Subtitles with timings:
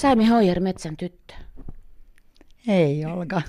[0.00, 1.34] Saimi Hoijer, metsän tyttö.
[2.68, 3.42] Ei, Olga.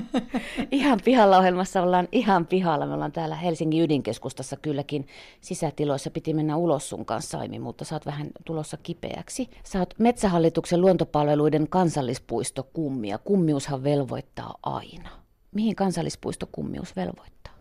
[0.70, 2.86] ihan pihalla ohjelmassa ollaan ihan pihalla.
[2.86, 5.06] Me ollaan täällä Helsingin ydinkeskustassa kylläkin
[5.40, 6.10] sisätiloissa.
[6.10, 9.50] Piti mennä ulos sun kanssa, Saimi, mutta sä oot vähän tulossa kipeäksi.
[9.64, 13.18] Sä oot Metsähallituksen luontopalveluiden kansallispuisto kummia.
[13.18, 15.10] Kummiushan velvoittaa aina.
[15.54, 17.54] Mihin kansallispuisto kummius velvoittaa?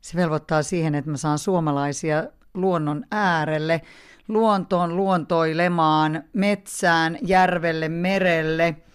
[0.00, 2.24] Se velvoittaa siihen, että mä saan suomalaisia
[2.54, 3.80] luonnon äärelle,
[4.28, 8.76] luontoon, luontoilemaan, metsään, järvelle, merelle–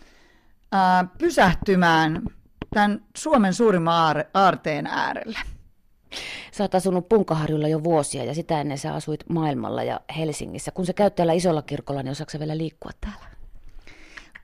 [0.73, 2.22] ää, pysähtymään
[2.73, 5.40] tämän Suomen suurimman aarteen äärelle.
[6.52, 10.72] Sä oot asunut Punkaharjulla jo vuosia ja sitä ennen sä asuit maailmalla ja Helsingissä.
[10.72, 13.26] Kun sä käyt täällä isolla kirkolla, niin osaatko vielä liikkua täällä?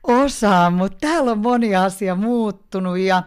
[0.02, 3.22] Osaan, mutta täällä on moni asia muuttunut ja,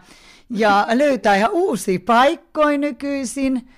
[0.50, 3.68] ja löytää ihan uusia paikkoja nykyisin,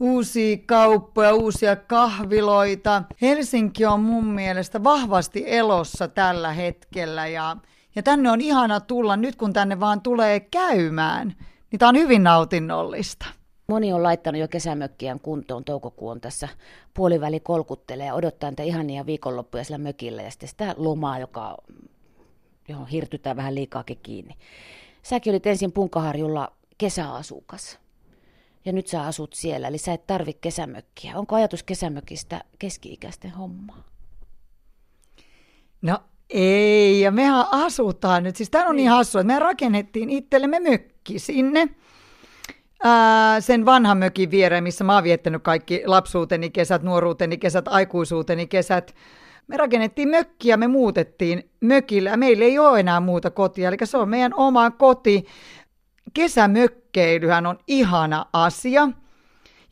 [0.00, 3.02] uusia kauppoja, uusia kahviloita.
[3.22, 7.56] Helsinki on mun mielestä vahvasti elossa tällä hetkellä ja
[7.96, 11.34] ja tänne on ihana tulla nyt, kun tänne vaan tulee käymään.
[11.70, 13.26] Niin tämä on hyvin nautinnollista.
[13.68, 15.64] Moni on laittanut jo kesämökkiään kuntoon.
[15.64, 16.48] Toukokuu on tässä
[16.94, 21.56] puoliväli kolkuttelee ja odottaa niitä ihania viikonloppuja sillä mökillä ja sitten sitä lomaa, joka,
[22.68, 24.34] johon hirtytään vähän liikaakin kiinni.
[25.02, 27.78] Säkin olit ensin Punkaharjulla kesäasukas
[28.66, 31.18] ja nyt sä asut siellä, eli sä et tarvi kesämökkiä.
[31.18, 33.84] Onko ajatus kesämökistä keski-ikäisten hommaa?
[35.82, 35.98] No
[36.30, 38.36] ei, ja mehän asutaan nyt.
[38.36, 41.68] Siis tämä on niin hassua, että me rakennettiin itsellemme mökki sinne.
[42.84, 48.46] Ää, sen vanhan mökin viereen, missä mä oon viettänyt kaikki lapsuuteni kesät, nuoruuteni kesät, aikuisuuteni
[48.46, 48.94] kesät.
[49.46, 52.16] Me rakennettiin mökkiä, me muutettiin mökillä.
[52.16, 55.24] Meillä ei ole enää muuta kotia, eli se on meidän oma koti.
[56.96, 58.88] Kesämökkeilyhän on ihana asia.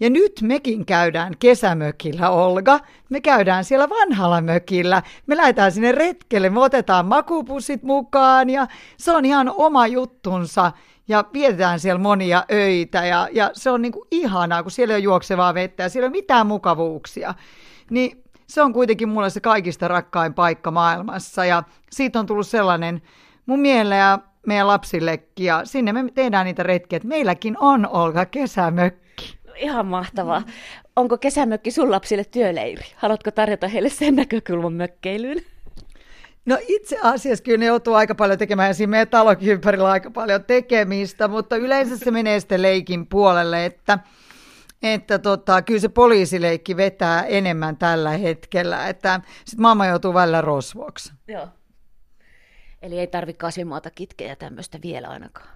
[0.00, 2.80] Ja nyt mekin käydään kesämökillä, Olga.
[3.10, 5.02] Me käydään siellä vanhalla mökillä.
[5.26, 10.72] Me lähdetään sinne retkelle, me otetaan makupussit mukaan ja se on ihan oma juttunsa.
[11.08, 15.54] Ja vietetään siellä monia öitä ja, ja se on niinku ihanaa, kun siellä on juoksevaa
[15.54, 17.34] vettä ja siellä ei ole mitään mukavuuksia.
[17.90, 23.02] Niin se on kuitenkin mulle se kaikista rakkain paikka maailmassa ja siitä on tullut sellainen
[23.46, 28.26] mun mieleen ja meidän lapsillekin ja sinne me tehdään niitä retkiä, että meilläkin on Olga
[28.26, 30.42] kesämökki ihan mahtavaa.
[30.96, 32.84] Onko kesämökki sun lapsille työleiri?
[32.96, 35.42] Haluatko tarjota heille sen näkökulman mökkeilyyn?
[36.46, 40.44] No itse asiassa kyllä ne joutuu aika paljon tekemään, siinä meidän talokin ympärillä aika paljon
[40.44, 43.98] tekemistä, mutta yleensä se menee sitten leikin puolelle, että,
[44.82, 51.12] että tota, kyllä se poliisileikki vetää enemmän tällä hetkellä, että sitten mamma joutuu välillä rosvoksi.
[51.28, 51.48] Joo.
[52.84, 55.48] Eli ei tarvitse kasvimaata kitkeä ja tämmöistä vielä ainakaan.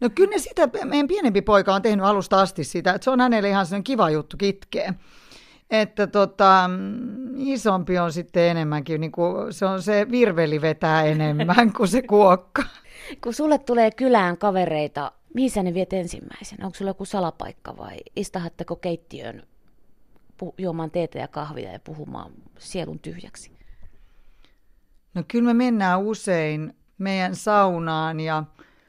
[0.00, 3.20] No kyllä ne sitä, meidän pienempi poika on tehnyt alusta asti sitä, että se on
[3.20, 4.94] hänelle ihan sellainen kiva juttu kitkeä.
[5.70, 6.70] Että tota,
[7.36, 12.62] isompi on sitten enemmänkin, niin kuin, se on se virveli vetää enemmän kuin se kuokka.
[13.22, 16.66] Kun sulle tulee kylään kavereita, mihin sä ne viet ensimmäisenä?
[16.66, 19.42] Onko sulla joku salapaikka vai istahatteko keittiön
[20.42, 23.59] pu- juomaan teetä ja kahvia ja puhumaan sielun tyhjäksi?
[25.14, 28.44] No kyllä me mennään usein meidän saunaan ja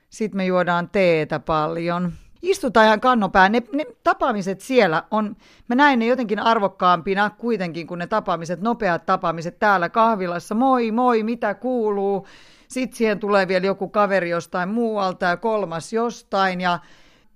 [0.10, 2.12] sitten me juodaan teetä paljon.
[2.42, 3.52] Istutaan ihan kannopään.
[3.52, 5.36] Ne, ne tapaamiset siellä on,
[5.68, 10.56] mä näin ne jotenkin arvokkaampina kuitenkin kuin ne tapaamiset, nopeat tapaamiset täällä kahvilassa.
[10.56, 12.28] Moi, moi, mitä kuuluu?
[12.68, 16.80] Sitten siihen tulee vielä joku kaveri jostain muualta ja kolmas jostain ja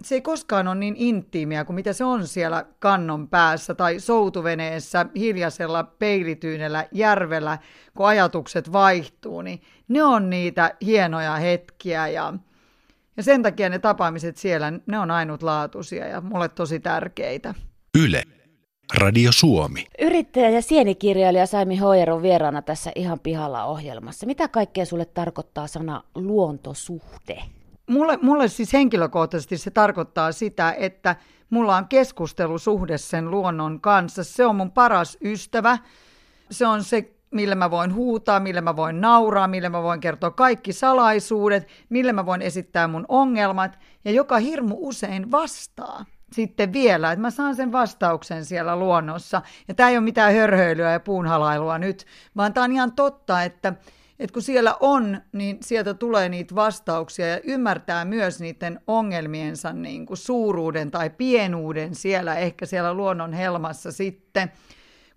[0.03, 5.05] se ei koskaan ole niin intiimiä kuin mitä se on siellä kannon päässä tai soutuveneessä
[5.15, 7.57] hiljaisella peilityynellä järvellä,
[7.97, 12.33] kun ajatukset vaihtuu, niin ne on niitä hienoja hetkiä ja
[13.17, 17.53] ja sen takia ne tapaamiset siellä, ne on ainutlaatuisia ja mulle tosi tärkeitä.
[18.03, 18.23] Yle.
[18.97, 19.85] Radio Suomi.
[19.99, 24.25] Yrittäjä ja sienikirjailija Saimi Hoyer on vieraana tässä ihan pihalla ohjelmassa.
[24.25, 27.43] Mitä kaikkea sulle tarkoittaa sana luontosuhde?
[27.89, 31.15] Mulle, mulle siis henkilökohtaisesti se tarkoittaa sitä, että
[31.49, 34.23] mulla on keskustelusuhde sen luonnon kanssa.
[34.23, 35.77] Se on mun paras ystävä.
[36.51, 40.31] Se on se millä mä voin huutaa, millä mä voin nauraa, millä mä voin kertoa
[40.31, 47.11] kaikki salaisuudet, millä mä voin esittää mun ongelmat, ja joka hirmu usein vastaa sitten vielä,
[47.11, 49.41] että mä saan sen vastauksen siellä luonnossa.
[49.67, 52.05] Ja tämä ei ole mitään hörhöilyä ja puunhalailua nyt,
[52.37, 53.73] vaan tämä on ihan totta, että,
[54.19, 60.05] että kun siellä on, niin sieltä tulee niitä vastauksia ja ymmärtää myös niiden ongelmiensa niin
[60.05, 64.51] kuin suuruuden tai pienuuden siellä, ehkä siellä luonnon helmassa sitten,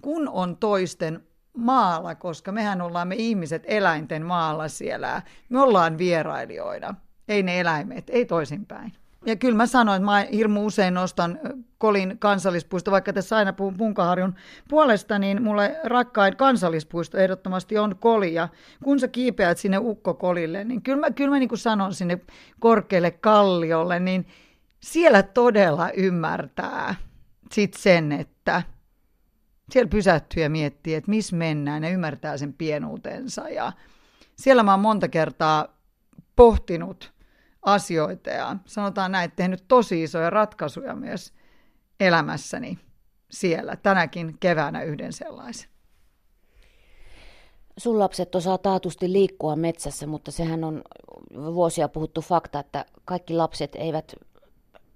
[0.03, 5.23] kun on toisten maalla, koska mehän ollaan me ihmiset eläinten maalla siellä.
[5.49, 6.95] Me ollaan vierailijoina,
[7.29, 8.93] ei ne eläimet, ei toisinpäin.
[9.27, 11.41] Ja kyllä mä sanoin, että mä hirmu usein nostan
[11.79, 14.35] Kolin kansallispuisto, vaikka tässä aina puhun Punkaharjun
[14.69, 18.35] puolesta, niin mulle rakkain kansallispuisto ehdottomasti on Koli.
[18.35, 18.49] Ja
[18.85, 22.21] kun sä kiipeät sinne Ukko-Kolille, niin kyllä mä, kyllä mä niin kuin sanon sinne
[22.61, 24.27] korkealle kalliolle, niin
[24.81, 26.95] siellä todella ymmärtää
[27.53, 28.63] sit sen, että
[29.71, 33.49] siellä pysähtyy ja miettii, että missä mennään ja ymmärtää sen pienuutensa.
[33.49, 33.73] Ja
[34.37, 35.79] siellä mä oon monta kertaa
[36.37, 37.18] pohtinut
[37.73, 41.33] asioita ja sanotaan näin, että tehnyt tosi isoja ratkaisuja myös
[42.01, 42.79] elämässäni
[43.31, 43.77] siellä.
[43.77, 45.71] Tänäkin keväänä yhden sellaisen.
[47.79, 50.83] Sun lapset osaa taatusti liikkua metsässä, mutta sehän on
[51.35, 54.15] vuosia puhuttu fakta, että kaikki lapset eivät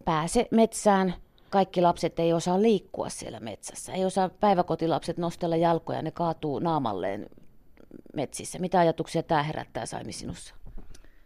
[0.05, 1.15] pääse metsään.
[1.51, 3.93] Kaikki lapset ei osaa liikkua siellä metsässä.
[3.93, 7.27] Ei osaa päiväkotilapset nostella jalkoja, ne kaatuu naamalleen
[8.15, 8.59] metsissä.
[8.59, 10.55] Mitä ajatuksia tämä herättää Saimi sinussa?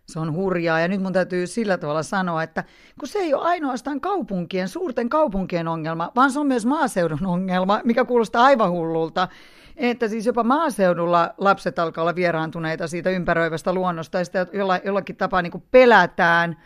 [0.06, 2.64] Se on hurjaa ja nyt mun täytyy sillä tavalla sanoa, että
[3.00, 7.80] kun se ei ole ainoastaan kaupunkien, suurten kaupunkien ongelma, vaan se on myös maaseudun ongelma,
[7.84, 9.28] mikä kuulostaa aivan hullulta.
[9.76, 15.16] Että siis jopa maaseudulla lapset alkaa olla vieraantuneita siitä ympäröivästä luonnosta ja sitä jolla, jollakin
[15.16, 16.56] tapaa niin pelätään.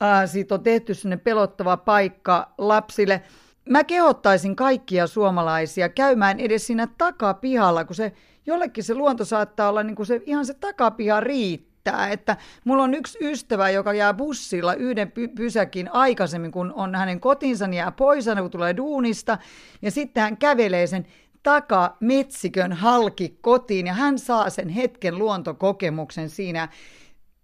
[0.00, 3.22] Ää, siitä on tehty sinne pelottava paikka lapsille.
[3.70, 8.12] Mä kehottaisin kaikkia suomalaisia käymään edes siinä takapihalla, kun se
[8.46, 12.12] jollekin se luonto saattaa olla niin kuin se, ihan se takapiha riittää riittää.
[12.12, 17.20] Että mulla on yksi ystävä, joka jää bussilla yhden py- pysäkin aikaisemmin, kun on hänen
[17.20, 19.38] kotinsa, niin jää pois, kun tulee duunista,
[19.82, 21.06] ja sitten hän kävelee sen
[21.42, 26.68] taka metsikön halki kotiin, ja hän saa sen hetken luontokokemuksen siinä.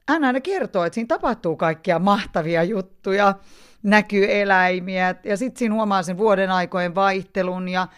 [0.08, 3.34] Hän aina kertoo, että siinä tapahtuu kaikkia mahtavia juttuja,
[3.82, 7.88] näkyy eläimiä, ja sitten siinä huomaa sen vuoden aikojen vaihtelun, ja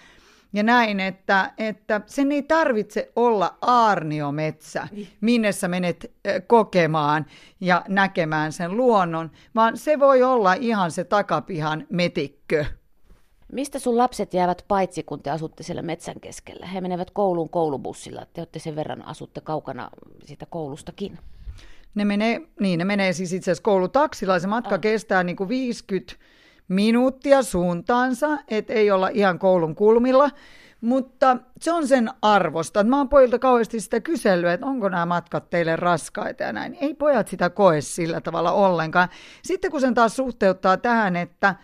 [0.52, 5.08] ja näin, että, että sen ei tarvitse olla aarniometsä, niin.
[5.20, 6.12] minne sä menet
[6.46, 7.26] kokemaan
[7.60, 12.64] ja näkemään sen luonnon, vaan se voi olla ihan se takapihan metikkö.
[13.52, 16.66] Mistä sun lapset jäävät paitsi, kun te asutte siellä metsän keskellä?
[16.66, 18.26] He menevät kouluun koulubussilla.
[18.32, 19.90] Te olette sen verran asutte kaukana
[20.24, 21.18] siitä koulustakin.
[21.94, 24.38] Ne menee, niin, ne menee siis itse asiassa koulutaksilla.
[24.38, 24.80] Se matka ah.
[24.80, 26.14] kestää niin kuin 50
[26.68, 30.30] minuuttia suuntaansa, että ei olla ihan koulun kulmilla.
[30.80, 32.84] Mutta se on sen arvosta.
[32.84, 36.76] Mä oon pojilta kauheasti sitä kysellyt, että onko nämä matkat teille raskaita ja näin.
[36.80, 39.08] Ei pojat sitä koe sillä tavalla ollenkaan.
[39.42, 41.54] Sitten kun sen taas suhteuttaa tähän, että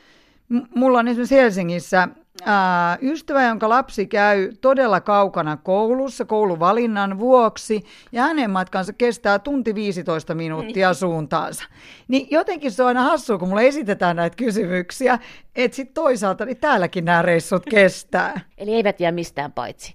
[0.74, 2.08] mulla on esimerkiksi Helsingissä
[2.44, 9.74] ää, ystävä, jonka lapsi käy todella kaukana koulussa kouluvalinnan vuoksi, ja hänen matkansa kestää tunti
[9.74, 10.94] 15 minuuttia niin.
[10.94, 11.64] suuntaansa.
[12.08, 15.18] Niin jotenkin se on aina hassua, kun mulle esitetään näitä kysymyksiä,
[15.56, 18.40] että sitten toisaalta niin täälläkin nämä reissut kestää.
[18.58, 19.94] Eli eivät jää mistään paitsi.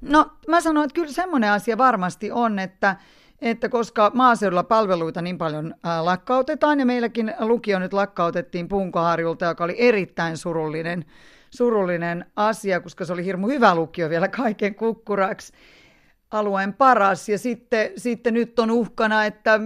[0.00, 2.96] No mä sanoin, että kyllä semmoinen asia varmasti on, että
[3.40, 9.74] että koska maaseudulla palveluita niin paljon lakkautetaan, ja meilläkin lukio nyt lakkautettiin Punkoharjulta, joka oli
[9.78, 11.04] erittäin surullinen
[11.50, 15.52] surullinen asia, koska se oli hirmu hyvä lukio vielä kaiken kukkuraksi
[16.30, 17.28] alueen paras.
[17.28, 19.58] Ja sitten, sitten nyt on uhkana, että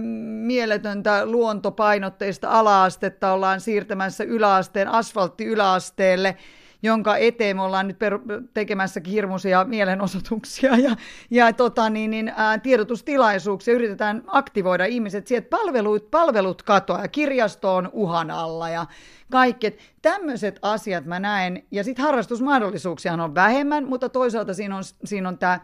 [0.45, 6.37] mieletöntä luontopainotteista alaastetta ollaan siirtämässä yläasteen, asfaltti yläasteelle,
[6.85, 8.19] jonka eteen me ollaan nyt per,
[8.53, 10.95] tekemässä hirmuisia mielenosoituksia ja,
[11.31, 13.73] ja tota, niin, niin, ää, tiedotustilaisuuksia.
[13.73, 18.85] Yritetään aktivoida ihmiset siihen, että palvelut, palvelut katoaa ja kirjasto on uhan alla ja
[19.31, 19.77] kaikki.
[20.01, 21.63] Tämmöiset asiat mä näen.
[21.71, 25.59] Ja sitten harrastusmahdollisuuksia on vähemmän, mutta toisaalta siinä on, siinä on tämä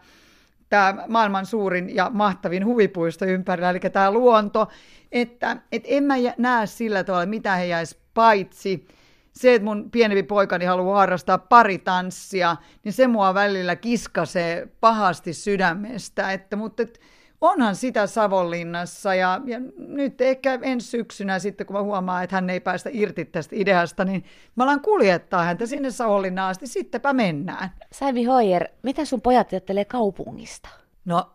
[0.68, 4.68] tämä maailman suurin ja mahtavin huvipuisto ympärillä, eli tämä luonto,
[5.12, 8.86] että et en mä näe sillä tavalla, mitä he jäisi paitsi
[9.32, 16.32] se, että mun pienempi poikani haluaa harrastaa paritanssia, niin se mua välillä kiskasee pahasti sydämestä.
[16.32, 17.00] Että, mutta et,
[17.40, 22.50] onhan sitä Savonlinnassa ja, ja nyt ehkä ensi syksynä sitten, kun mä huomaan, että hän
[22.50, 24.24] ei päästä irti tästä ideasta, niin
[24.56, 27.70] mä alan kuljettaa häntä sinne Savonlinnaan asti, sittenpä mennään.
[27.92, 30.68] Saivi Hoyer, mitä sun pojat ajattelee kaupungista?
[31.04, 31.30] No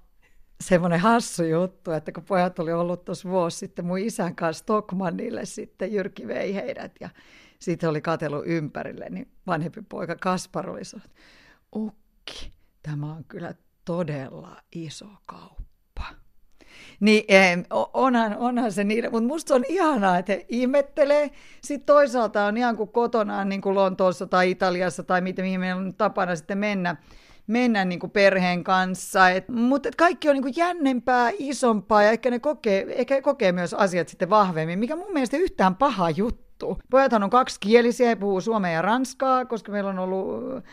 [0.62, 5.46] semmoinen hassu juttu, että kun pojat oli ollut tuossa vuosi sitten mun isän kanssa Stockmannille,
[5.46, 7.10] sitten Jyrki vei heidät ja
[7.60, 11.12] sitten oli katsellut ympärille, niin vanhempi poika Kaspar oli sanonut,
[11.76, 13.54] ukki, tämä on kyllä
[13.86, 16.06] todella iso kauppa.
[17.00, 17.26] Niin
[17.94, 21.32] onhan, onhan se niin, mutta musta on ihanaa, että he ihmettelee.
[21.62, 25.82] Sitten toisaalta on ihan kuin kotonaan niin kuin Lontoossa tai Italiassa tai miten, mihin meillä
[25.82, 26.96] on tapana sitten mennä,
[27.48, 29.30] mennä niin kuin perheen kanssa.
[29.30, 33.52] Et, mutta et kaikki on niin kuin jännempää, isompaa ja ehkä ne kokee, ehkä kokee
[33.52, 36.84] myös asiat sitten vahvemmin, mikä mun mielestä yhtään paha juttu juttu.
[36.90, 40.64] Pojathan on kaksikielisiä, he puhuu suomea ja ranskaa, koska meillä on ollut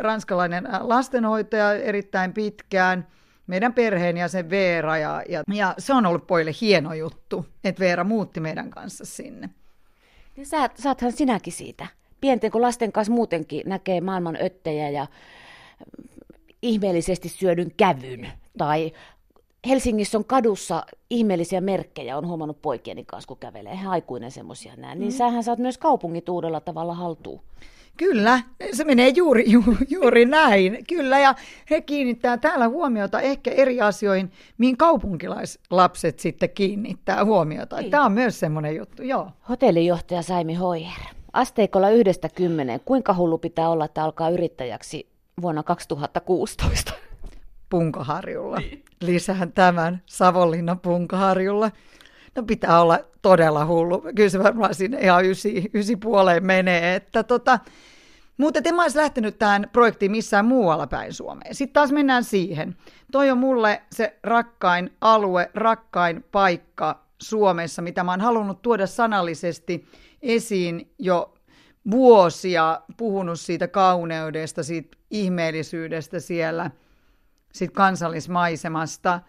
[0.00, 3.06] ranskalainen lastenhoitaja erittäin pitkään
[3.46, 8.40] meidän perheenjäsen Veera, ja, ja, ja se on ollut pojille hieno juttu, että Veera muutti
[8.40, 9.50] meidän kanssa sinne.
[10.36, 11.86] Niin sä, saathan sinäkin siitä.
[12.20, 15.06] Pienten kuin lasten kanssa muutenkin näkee maailman öttejä ja
[16.62, 18.32] ihmeellisesti syödyn kävyn.
[18.58, 18.92] Tai
[19.66, 23.72] Helsingissä on kadussa ihmeellisiä merkkejä, on huomannut poikieni kanssa, kun kävelee.
[23.72, 24.94] Eihän aikuinen semmoisia näe.
[24.94, 25.16] Niin mm.
[25.16, 27.40] sähän saat myös kaupungit uudella tavalla haltuun.
[27.96, 28.40] Kyllä,
[28.72, 30.84] se menee juuri, ju, juuri näin.
[30.88, 31.34] Kyllä, ja
[31.70, 37.76] he kiinnittää täällä huomiota ehkä eri asioihin, mihin kaupunkilaislapset sitten kiinnittää huomiota.
[37.76, 37.90] Niin.
[37.90, 39.30] Tämä on myös semmoinen juttu, joo.
[39.48, 41.00] Hotellijohtaja Saimi Hoijer.
[41.32, 45.08] Asteikolla yhdestä kymmeneen, kuinka hullu pitää olla, että alkaa yrittäjäksi
[45.42, 46.92] vuonna 2016?
[47.68, 48.56] Punkaharjulla.
[48.56, 48.84] Niin.
[49.00, 51.70] Lisään tämän Savonlinnan Punkaharjulla.
[52.36, 54.04] No pitää olla todella hullu.
[54.16, 56.94] Kyllä se varmaan sinne ihan ysi, ysi puoleen menee.
[56.94, 57.58] Että tota,
[58.38, 61.54] mutta en mä olisi lähtenyt tähän projektiin missään muualla päin Suomeen.
[61.54, 62.76] Sitten taas mennään siihen.
[63.12, 69.86] Toi on mulle se rakkain alue, rakkain paikka Suomessa, mitä mä oon halunnut tuoda sanallisesti
[70.22, 71.34] esiin jo
[71.90, 76.70] vuosia, puhunut siitä kauneudesta, siitä ihmeellisyydestä siellä,
[77.58, 79.20] siitä kansallismaisemasta.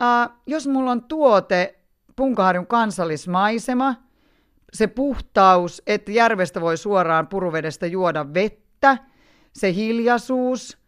[0.00, 1.78] Ää, jos mulla on tuote,
[2.16, 3.94] Punkaharjun kansallismaisema,
[4.72, 8.98] se puhtaus, että järvestä voi suoraan puruvedestä juoda vettä,
[9.52, 10.78] se hiljaisuus,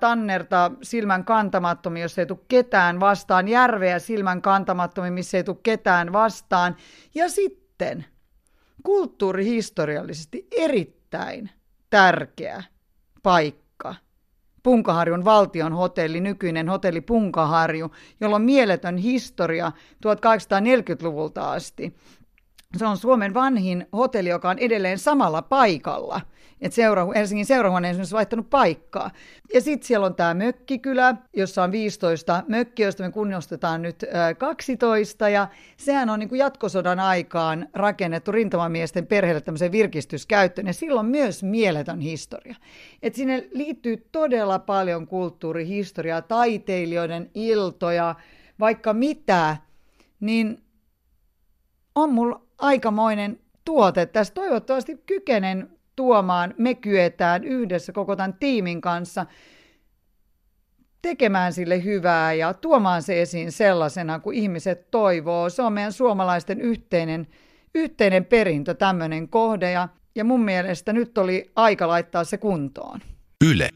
[0.00, 6.12] tannerta silmän kantamattomi, jos ei tule ketään vastaan, järveä silmän kantamattomi, missä ei tule ketään
[6.12, 6.76] vastaan.
[7.14, 8.04] Ja sitten
[8.82, 11.50] kulttuurihistoriallisesti erittäin
[11.90, 12.62] tärkeä
[13.22, 13.94] paikka.
[14.62, 17.90] Punkaharjun valtion hotelli, nykyinen hotelli Punkaharju,
[18.20, 19.72] jolla on mieletön historia
[20.06, 21.94] 1840-luvulta asti.
[22.76, 26.20] Se on Suomen vanhin hotelli, joka on edelleen samalla paikalla.
[26.60, 29.10] Et seura, Helsingin seurahuone on esimerkiksi vaihtanut paikkaa.
[29.54, 34.04] Ja sitten siellä on tämä mökkikylä, jossa on 15 mökkiä, joista me kunnostetaan nyt
[34.38, 35.28] 12.
[35.28, 40.66] Ja sehän on niin jatkosodan aikaan rakennettu rintamamiesten perheelle tämmöisen virkistyskäyttöön.
[40.66, 42.56] Ja silloin myös mieletön historia.
[43.02, 48.14] Et sinne liittyy todella paljon kulttuurihistoriaa, taiteilijoiden iltoja,
[48.60, 49.56] vaikka mitä.
[50.20, 50.62] Niin
[51.94, 54.06] on mulla aikamoinen tuote.
[54.06, 59.26] Tässä toivottavasti kykenen tuomaan, me kyetään yhdessä koko tämän tiimin kanssa
[61.02, 65.50] tekemään sille hyvää ja tuomaan se esiin sellaisena kuin ihmiset toivoo.
[65.50, 67.26] Se on meidän suomalaisten yhteinen,
[67.74, 73.00] yhteinen perintö, tämmöinen kohde ja, ja mun mielestä nyt oli aika laittaa se kuntoon.
[73.44, 73.68] Yle.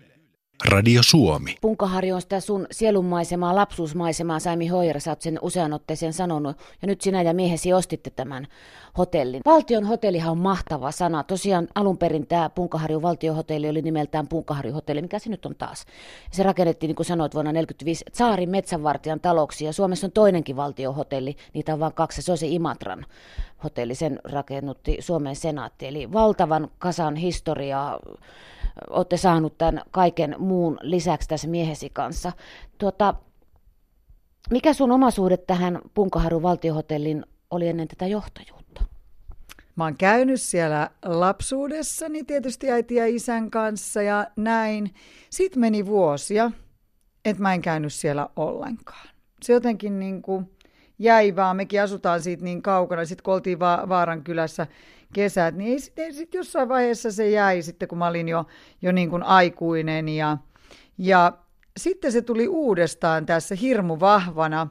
[0.65, 1.57] Radio Suomi.
[1.61, 6.89] Punkaharju on sitä sun sielunmaisemaa, lapsuusmaisemaa, Saimi Hoijer, sä oot sen usean otteeseen sanonut, ja
[6.89, 8.47] nyt sinä ja miehesi ostitte tämän
[8.99, 9.41] hotellin.
[9.47, 11.25] Valtion hotellihan on mahtava sana.
[11.25, 15.85] Tosiaan alun perin tämä Punkaharju valtiohotelli oli nimeltään Punkaharju hotelli, mikä se nyt on taas.
[16.31, 21.37] Se rakennettiin, niin kuin sanoit, vuonna 1945 Tsaarin metsänvartijan taloksi, ja Suomessa on toinenkin valtiohotelli,
[21.55, 23.07] niitä on vain kaksi, se on se Imatran
[23.65, 27.99] hotelli, sen rakennutti Suomen senaatti, eli valtavan kasan historiaa
[28.90, 32.33] olette saanut tämän kaiken muun lisäksi tässä miehesi kanssa.
[32.78, 33.14] Tuota,
[34.50, 38.85] mikä sun oma suhde tähän Punkaharun valtiohotellin oli ennen tätä johtajuutta?
[39.76, 44.95] Mä oon käynyt siellä lapsuudessani tietysti äiti ja isän kanssa ja näin.
[45.30, 46.50] Sitten meni vuosia,
[47.25, 49.09] että mä en käynyt siellä ollenkaan.
[49.42, 50.50] Se jotenkin niin kuin
[50.99, 53.04] jäi vaan, mekin asutaan siitä niin kaukana.
[53.04, 54.66] Sitten kun oltiin Va- Vaaran kylässä
[55.13, 58.47] kesät, niin sitten sit jossain vaiheessa se jäi sitten, kun mä olin jo,
[58.83, 60.09] jo niin kuin aikuinen.
[60.09, 60.39] Ja,
[60.99, 61.33] ja
[61.77, 64.69] sitten se tuli uudestaan tässä hirmu vahvana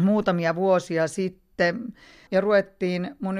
[0.00, 1.94] muutamia vuosia sitten.
[2.30, 3.36] Ja ruvettiin, mun,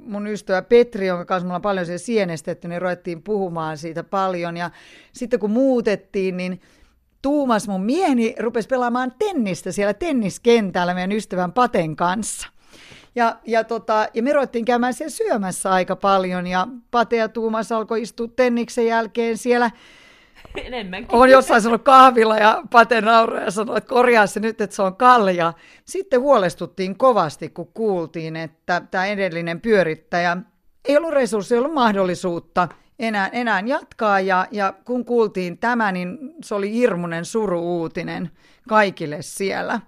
[0.00, 4.56] mun ystävä Petri, jonka kanssa mulla on paljon se sienestetty, niin ruvettiin puhumaan siitä paljon.
[4.56, 4.70] Ja
[5.12, 6.60] sitten kun muutettiin, niin
[7.22, 12.48] Tuumas mun mieheni rupesi pelaamaan tennistä siellä tenniskentällä meidän ystävän Paten kanssa.
[13.14, 17.72] Ja, ja, tota, ja me ruvettiin käymään siellä syömässä aika paljon ja Pate ja Tuumas
[17.72, 19.70] alkoi istua tenniksen jälkeen siellä
[20.64, 21.18] Enemmänkin.
[21.18, 24.82] On jossain sanonut kahvilla ja Pate nauroi ja sanoi, että korjaa se nyt, että se
[24.82, 25.52] on kalja.
[25.84, 30.36] Sitten huolestuttiin kovasti, kun kuultiin, että tämä edellinen pyörittäjä
[30.84, 34.20] ei ollut resursseja, ei ollut mahdollisuutta enää, enää jatkaa.
[34.20, 38.30] Ja, ja kun kuultiin tämä, niin se oli hirmuinen suru-uutinen
[38.68, 39.80] kaikille siellä.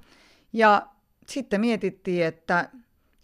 [0.52, 0.82] Ja
[1.28, 2.68] sitten mietittiin, että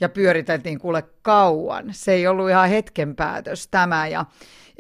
[0.01, 1.85] ja pyöriteltiin kuule kauan.
[1.93, 4.25] Se ei ollut ihan hetken päätös tämä ja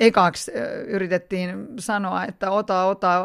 [0.00, 0.52] ekaksi
[0.86, 3.24] yritettiin sanoa, että ota, ota,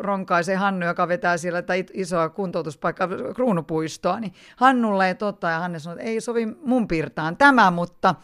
[0.00, 5.78] ronkaisen Hannu, joka vetää siellä tätä isoa kuntoutuspaikkaa, kruunupuistoa, niin Hannulle ei totta, ja Hanne
[5.78, 8.14] sanoi, että ei sovi mun piirtaan tämä, mutta,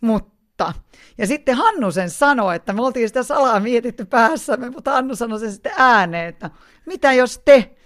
[0.00, 0.72] mutta.
[1.18, 5.40] Ja sitten Hannu sen sanoi, että me oltiin sitä salaa mietitty päässämme, mutta Hannu sanoi
[5.40, 6.50] sen sitten ääneen, että
[6.86, 7.76] mitä jos te?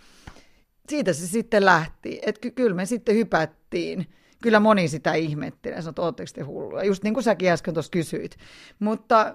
[0.88, 4.06] Siitä se sitten lähti, että kyllä me sitten hypättiin
[4.42, 7.90] kyllä moni sitä ihmettelee, sanoo, että ootteko te hulluja, just niin kuin säkin äsken tuossa
[7.90, 8.36] kysyit.
[8.78, 9.34] Mutta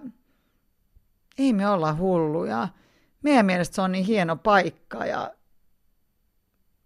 [1.38, 2.68] ei me olla hulluja.
[3.24, 5.32] Meidän mielestä se on niin hieno paikka ja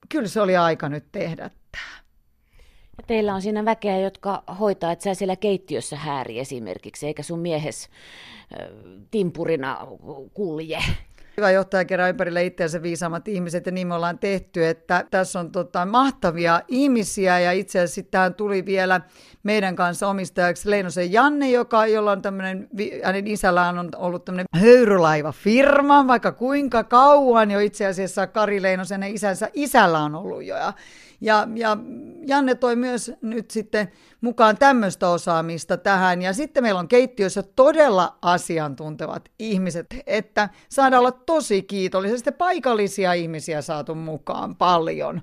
[0.10, 2.06] kyllä se oli aika nyt tehdä tämä.
[2.98, 7.40] Ja teillä on siinä väkeä, jotka hoitaa, että sä siellä keittiössä hääri esimerkiksi, eikä sun
[7.40, 7.90] miehes
[8.62, 8.68] äh,
[9.12, 9.88] timpurina
[10.34, 10.80] kulje.
[11.38, 15.52] Hyvä johtaja kerää ympärille itseänsä viisaammat ihmiset ja niin me ollaan tehty, että tässä on
[15.52, 19.02] tota, mahtavia ihmisia ja itse asiassa tähän tuli vielä
[19.44, 22.70] meidän kanssa omistajaksi Leinosen Janne, joka, jolla on tämmöinen,
[23.04, 29.08] hänen isällään on ollut tämmöinen höyrylaiva-firma, vaikka kuinka kauan jo itse asiassa Kari Leinosen ja
[29.08, 30.58] isänsä isällä on ollut jo.
[30.58, 30.74] Ja,
[31.22, 31.78] ja, ja
[32.28, 36.22] Janne toi myös nyt sitten mukaan tämmöistä osaamista tähän.
[36.22, 42.32] Ja sitten meillä on keittiössä todella asiantuntevat ihmiset, että saadaan olla tosi kiitollisia.
[42.38, 45.22] paikallisia ihmisiä saatu mukaan paljon.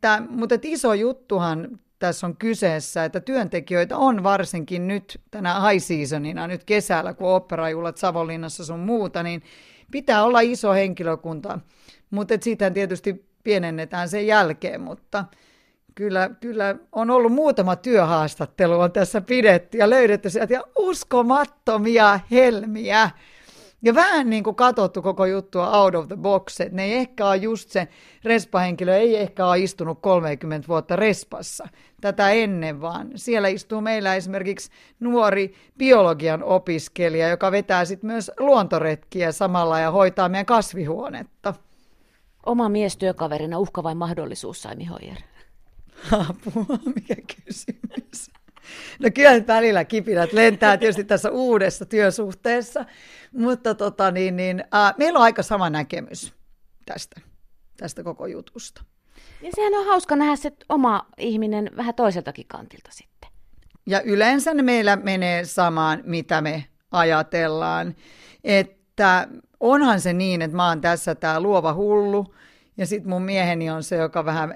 [0.00, 6.46] Tää, mutta iso juttuhan tässä on kyseessä, että työntekijöitä on varsinkin nyt tänä high seasonina,
[6.46, 9.42] nyt kesällä, kun operajuhlat Savonlinnassa sun muuta, niin
[9.90, 11.58] pitää olla iso henkilökunta.
[12.10, 15.24] Mutta siitä tietysti pienennetään sen jälkeen, mutta
[15.94, 23.10] kyllä, kyllä on ollut muutama työhaastattelu on tässä pidetty ja löydetty sieltä ja uskomattomia helmiä.
[23.84, 27.26] Ja vähän niin kuin katsottu koko juttua out of the box, että ne ei ehkä
[27.26, 27.88] ole just se
[28.24, 31.68] respahenkilö, ei ehkä ole istunut 30 vuotta respassa
[32.00, 34.70] tätä ennen, vaan siellä istuu meillä esimerkiksi
[35.00, 41.54] nuori biologian opiskelija, joka vetää sitten myös luontoretkiä samalla ja hoitaa meidän kasvihuonetta.
[42.46, 45.16] Oma mies työkaverina uhka vai mahdollisuus, Saimi Hoyer?
[46.12, 48.30] Apua, mikä kysymys.
[48.98, 52.84] No kyllä välillä kipinät lentää tietysti tässä uudessa työsuhteessa,
[53.32, 56.34] mutta tota, niin, niin, äh, meillä on aika sama näkemys
[56.86, 57.20] tästä,
[57.76, 58.84] tästä koko jutusta.
[59.42, 63.30] Ja sehän on hauska nähdä se oma ihminen vähän toiseltakin kantilta sitten.
[63.86, 67.94] Ja yleensä meillä menee samaan, mitä me ajatellaan.
[68.44, 69.28] Että
[69.60, 72.34] onhan se niin, että mä oon tässä tämä luova hullu,
[72.76, 74.54] ja sitten mun mieheni on se, joka vähän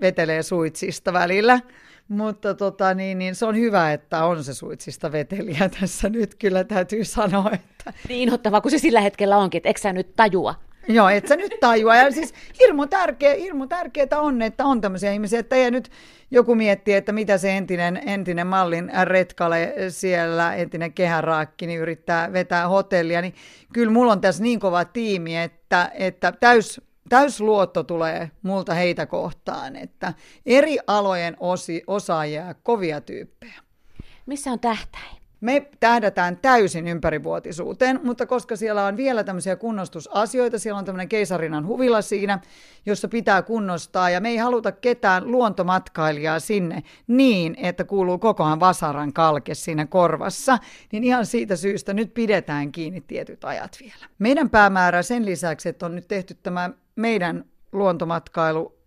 [0.00, 1.60] vetelee suitsista välillä.
[2.08, 6.64] Mutta tota, niin, niin se on hyvä, että on se suitsista veteliä tässä nyt kyllä
[6.64, 7.50] täytyy sanoa.
[7.52, 7.92] Että...
[8.08, 10.54] Niin inhottavaa kuin se sillä hetkellä onkin, että eikö sä nyt tajua?
[10.88, 11.96] Joo, et sä nyt tajua.
[11.96, 15.90] Ja siis hirmu, tärkeä, hirmu tärkeää on, että on tämmöisiä ihmisiä, että ei nyt
[16.30, 22.68] joku miettii, että mitä se entinen, entinen mallin retkale siellä, entinen kehäraakki, niin yrittää vetää
[22.68, 23.34] hotellia, niin
[23.72, 29.76] kyllä mulla on tässä niin kova tiimi, että, että täys täysluotto tulee multa heitä kohtaan,
[29.76, 30.14] että
[30.46, 33.60] eri alojen osi, osaajia kovia tyyppejä.
[34.26, 35.23] Missä on tähtäin?
[35.44, 41.66] Me tähdätään täysin ympärivuotisuuteen, mutta koska siellä on vielä tämmöisiä kunnostusasioita, siellä on tämmöinen keisarinan
[41.66, 42.38] huvila siinä,
[42.86, 49.12] jossa pitää kunnostaa, ja me ei haluta ketään luontomatkailijaa sinne niin, että kuuluu kokohan vasaran
[49.12, 50.58] kalke siinä korvassa,
[50.92, 54.06] niin ihan siitä syystä nyt pidetään kiinni tietyt ajat vielä.
[54.18, 58.78] Meidän päämäärä sen lisäksi, että on nyt tehty tämä meidän luontomatkailu,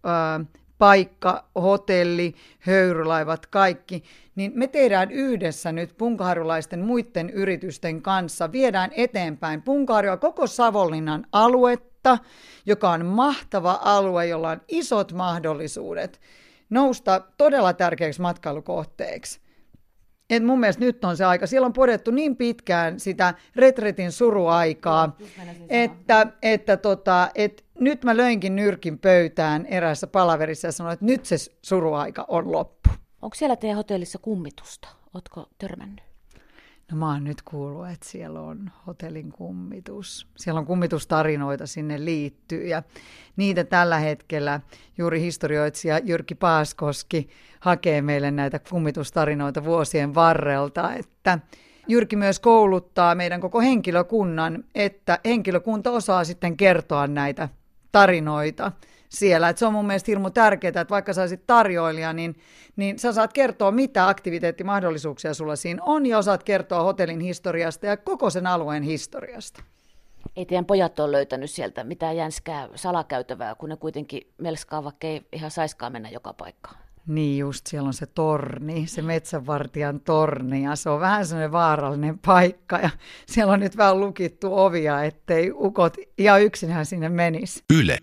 [0.77, 4.03] paikka, hotelli, höyrylaivat, kaikki,
[4.35, 12.17] niin me tehdään yhdessä nyt punkaharjulaisten muiden yritysten kanssa, viedään eteenpäin Punkaharjoa koko Savonlinnan aluetta,
[12.65, 16.21] joka on mahtava alue, jolla on isot mahdollisuudet
[16.69, 19.46] nousta todella tärkeäksi matkailukohteeksi.
[20.29, 21.47] Et mun mielestä nyt on se aika.
[21.47, 25.17] Siellä on podettu niin pitkään sitä retretin suruaikaa,
[25.69, 31.25] että, että tota, et nyt mä löinkin nyrkin pöytään eräässä palaverissa ja sanoin, että nyt
[31.25, 32.89] se suruaika on loppu.
[33.21, 34.87] Onko siellä teidän hotellissa kummitusta?
[35.13, 36.06] Ootko törmännyt?
[36.91, 40.27] No mä oon nyt kuullut, että siellä on hotellin kummitus.
[40.37, 42.83] Siellä on kummitustarinoita sinne liittyy ja
[43.35, 44.61] niitä tällä hetkellä
[44.97, 51.39] juuri historioitsija Jyrki Paaskoski hakee meille näitä kummitustarinoita vuosien varrelta, että
[51.87, 57.49] Jyrki myös kouluttaa meidän koko henkilökunnan, että henkilökunta osaa sitten kertoa näitä
[57.91, 58.71] tarinoita
[59.09, 59.49] siellä.
[59.49, 62.35] Et se on mun mielestä hirmu tärkeää, että vaikka sä olisit tarjoilija, niin,
[62.75, 67.97] niin sä saat kertoa, mitä aktiviteettimahdollisuuksia sulla siinä on, ja osaat kertoa hotellin historiasta ja
[67.97, 69.63] koko sen alueen historiasta.
[70.35, 75.21] Ei teidän pojat ole löytänyt sieltä mitään jänskää salakäytävää, kun ne kuitenkin melskaa, vaikka ei
[75.31, 76.77] ihan saiskaan mennä joka paikkaan.
[77.07, 82.19] Niin just, siellä on se torni, se metsänvartijan torni ja se on vähän sellainen vaarallinen
[82.19, 82.89] paikka ja
[83.25, 87.63] siellä on nyt vähän lukittu ovia, ettei ukot ihan yksinään sinne menisi.
[87.73, 87.97] Yle.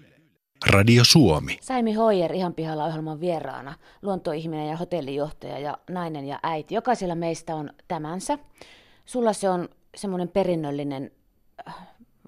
[0.66, 1.58] Radio Suomi.
[1.60, 6.74] Saimi Hoyer ihan pihalla ohjelman vieraana, luontoihminen ja hotellijohtaja ja nainen ja äiti.
[6.74, 8.38] Jokaisella meistä on tämänsä.
[9.04, 11.10] Sulla se on semmoinen perinnöllinen
[11.68, 11.74] äh,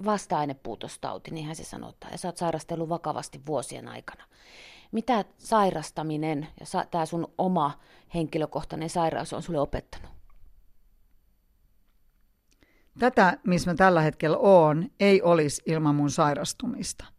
[0.04, 4.24] vasta-ainepuutostauti, niinhän se sanotaan, ja sä oot sairastellut vakavasti vuosien aikana.
[4.92, 7.78] Mitä sairastaminen ja sa- tämä sun oma
[8.14, 10.10] henkilökohtainen sairaus on sulle opettanut?
[12.98, 17.15] Tätä, missä mä tällä hetkellä oon, ei olisi ilman mun sairastumista.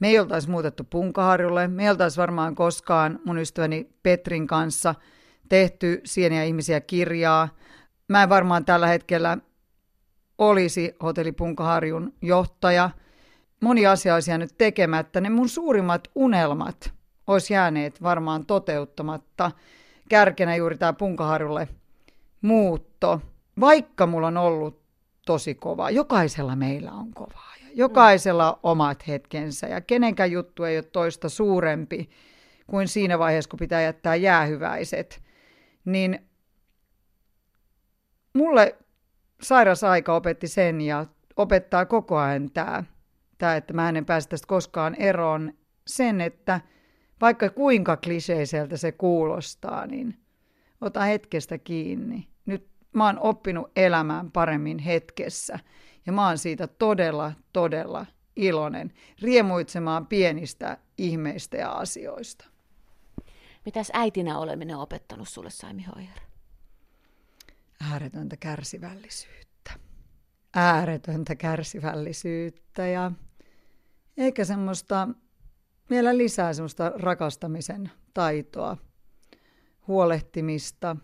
[0.00, 4.94] Me ei oltaisi muutettu Punkaharjulle, me ei oltaisi varmaan koskaan mun ystäväni Petrin kanssa
[5.48, 7.48] tehty Sieniä ihmisiä kirjaa.
[8.08, 9.38] Mä en varmaan tällä hetkellä
[10.38, 12.90] olisi Hotelli Punkaharjun johtaja.
[13.60, 15.20] Moni asia olisi jäänyt tekemättä.
[15.20, 16.92] Ne mun suurimmat unelmat
[17.26, 19.50] olisi jääneet varmaan toteuttamatta.
[20.08, 21.68] Kärkenä juuri tämä Punkaharjulle
[22.42, 23.20] muutto.
[23.60, 24.82] Vaikka mulla on ollut
[25.26, 25.90] tosi kovaa.
[25.90, 27.53] Jokaisella meillä on kovaa.
[27.76, 32.10] Jokaisella on omat hetkensä ja kenenkään juttu ei ole toista suurempi
[32.66, 35.22] kuin siinä vaiheessa, kun pitää jättää jäähyväiset.
[35.84, 36.18] Niin
[38.34, 38.76] mulle
[39.42, 41.06] sairasaika opetti sen ja
[41.36, 42.84] opettaa koko ajan tämä,
[43.38, 45.52] tämä että mä en pääse tästä koskaan eroon,
[45.86, 46.60] sen, että
[47.20, 50.18] vaikka kuinka kliseiseltä se kuulostaa, niin
[50.80, 52.28] ota hetkestä kiinni.
[52.46, 55.58] Nyt mä oon oppinut elämään paremmin hetkessä
[56.06, 62.44] ja mä oon siitä todella, todella iloinen, riemuitsemaan pienistä ihmeistä ja asioista.
[63.64, 66.20] Mitäs äitinä oleminen on opettanut sulle, Saimi Hoijer?
[67.92, 69.72] ääretöntä kärsivällisyyttä.
[70.54, 73.12] Ääretöntä kärsivällisyyttä ja
[74.16, 75.08] eikä semmoista,
[75.90, 78.76] vielä lisää semmoista rakastamisen taitoa,
[79.86, 80.96] huolehtimista.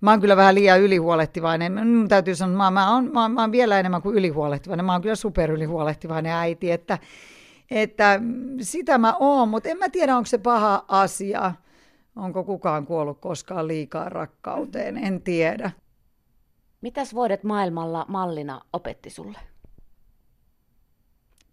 [0.00, 1.86] Mä oon kyllä vähän liian ylihuolehtivainen.
[1.86, 4.86] Mun täytyy sanoa, että mä, mä, oon, mä, mä oon vielä enemmän kuin ylihuolehtivainen.
[4.86, 6.98] Mä oon kyllä superylihuolehtivainen äiti, että,
[7.70, 8.20] että
[8.60, 11.52] sitä mä oon, mutta en mä tiedä, onko se paha asia.
[12.16, 15.70] Onko kukaan kuollut koskaan liikaa rakkauteen, en tiedä.
[16.80, 19.38] Mitäs vuodet maailmalla mallina opetti sulle?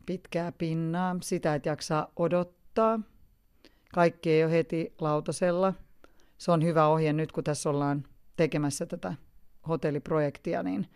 [0.05, 2.99] Pitkää pinnaa, sitä et jaksaa odottaa.
[3.93, 5.73] Kaikki ei ole heti lautasella.
[6.37, 8.03] Se on hyvä ohje nyt, kun tässä ollaan
[8.35, 9.13] tekemässä tätä
[9.67, 10.89] hotelliprojektia, niin,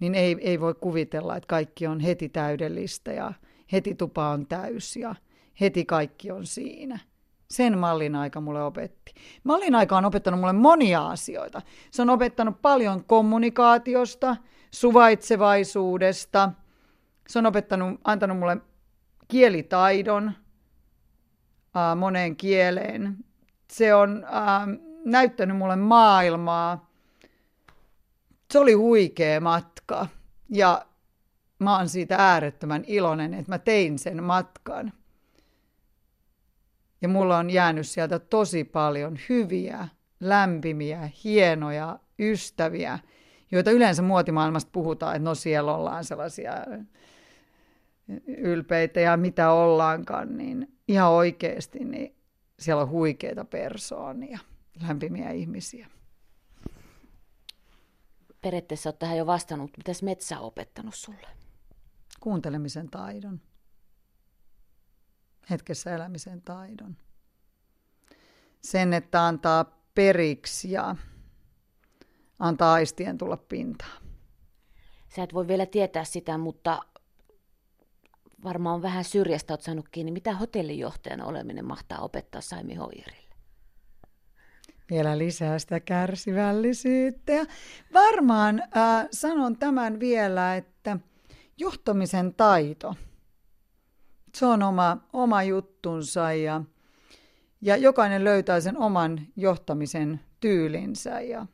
[0.00, 3.32] niin ei, ei voi kuvitella, että kaikki on heti täydellistä ja
[3.72, 5.14] heti tupa on täys ja
[5.60, 6.98] heti kaikki on siinä.
[7.50, 9.14] Sen mallin aika mulle opetti.
[9.44, 11.62] Mallin aika on opettanut mulle monia asioita.
[11.90, 14.36] Se on opettanut paljon kommunikaatiosta,
[14.70, 16.52] suvaitsevaisuudesta.
[17.28, 18.56] Se on opettanut, antanut mulle
[19.28, 20.32] kielitaidon
[21.74, 23.16] ää, moneen kieleen.
[23.70, 24.68] Se on ää,
[25.06, 26.90] näyttänyt mulle maailmaa.
[28.50, 30.06] Se oli huikea matka
[30.48, 30.86] ja
[31.58, 34.92] mä oon siitä äärettömän iloinen, että mä tein sen matkan.
[37.02, 39.88] Ja mulla on jäänyt sieltä tosi paljon hyviä,
[40.20, 42.98] lämpimiä, hienoja ystäviä,
[43.52, 46.52] joita yleensä muotimaailmasta puhutaan, että no siellä ollaan sellaisia
[48.26, 52.16] ylpeitä ja mitä ollaankaan, niin ihan oikeasti niin
[52.58, 54.38] siellä on huikeita persoonia,
[54.82, 55.90] lämpimiä ihmisiä.
[58.40, 59.70] Periaatteessa olet tähän jo vastannut.
[59.76, 61.28] Mitäs metsä on opettanut sulle?
[62.20, 63.40] Kuuntelemisen taidon
[65.50, 66.96] hetkessä elämisen taidon.
[68.60, 70.96] Sen, että antaa periksi ja
[72.38, 74.02] antaa aistien tulla pintaan.
[75.16, 76.80] Sä et voi vielä tietää sitä, mutta
[78.44, 80.12] varmaan vähän syrjästä olet saanut kiinni.
[80.12, 83.25] Mitä hotellijohtajana oleminen mahtaa opettaa Saimi Hoijerille?
[84.90, 87.32] Vielä lisää sitä kärsivällisyyttä.
[87.32, 87.44] Ja
[87.94, 90.98] varmaan äh, sanon tämän vielä, että
[91.56, 92.94] johtamisen taito–
[94.36, 96.62] se on oma, oma juttunsa ja,
[97.60, 101.20] ja jokainen löytää sen oman johtamisen tyylinsä.
[101.20, 101.46] Ja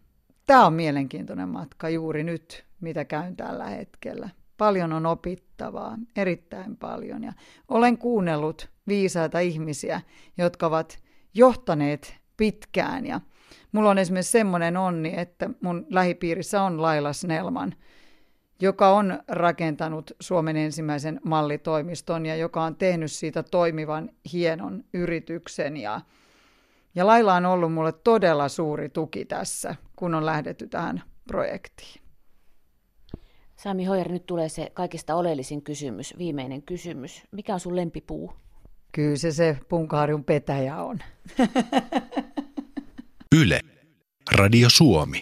[0.46, 4.28] tämä on mielenkiintoinen matka juuri nyt, mitä käyn tällä hetkellä.
[4.58, 7.24] Paljon on opittavaa, erittäin paljon.
[7.24, 7.32] Ja
[7.68, 10.00] olen kuunnellut viisaita ihmisiä,
[10.38, 10.98] jotka ovat
[11.34, 13.06] johtaneet pitkään.
[13.06, 13.20] Ja
[13.72, 17.74] mulla on esimerkiksi semmoinen onni, että mun lähipiirissä on Laila Snellman–
[18.62, 25.76] joka on rakentanut Suomen ensimmäisen mallitoimiston ja joka on tehnyt siitä toimivan hienon yrityksen.
[25.76, 26.00] Ja,
[26.94, 32.02] ja Laila on ollut mulle todella suuri tuki tässä, kun on lähdetty tähän projektiin.
[33.56, 37.22] Sami Hoyer, nyt tulee se kaikista oleellisin kysymys, viimeinen kysymys.
[37.30, 38.32] Mikä on sun lempipuu?
[38.92, 40.98] Kyllä se se punkaharjun petäjä on.
[43.36, 43.60] Yle.
[44.34, 45.10] Radio Suomi.